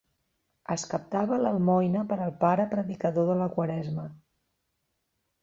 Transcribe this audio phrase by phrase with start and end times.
[0.75, 4.09] Es captava l’almoina per al pare predicador de la Quaresma.